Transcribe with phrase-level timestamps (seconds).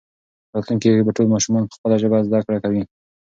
[0.49, 2.83] په راتلونکي کې به ټول ماشومان په خپله ژبه زده کړه کوي.